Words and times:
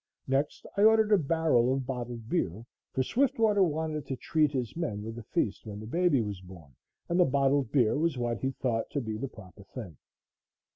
Next 0.25 0.65
I 0.75 0.81
ordered 0.83 1.11
a 1.11 1.17
barrel 1.19 1.71
of 1.71 1.85
bottled 1.85 2.27
beer, 2.27 2.65
for 2.91 3.03
Swiftwater 3.03 3.61
wanted 3.61 4.07
to 4.07 4.15
treat 4.15 4.51
his 4.51 4.75
men 4.75 5.03
with 5.03 5.15
a 5.19 5.21
feast 5.21 5.67
when 5.67 5.79
the 5.79 5.85
baby 5.85 6.21
was 6.21 6.41
born 6.41 6.73
and 7.07 7.19
the 7.19 7.23
bottled 7.23 7.71
beer 7.71 7.95
was 7.95 8.17
what 8.17 8.39
he 8.39 8.49
thought 8.49 8.89
to 8.89 8.99
be 8.99 9.15
the 9.15 9.27
proper 9.27 9.61
thing. 9.63 9.97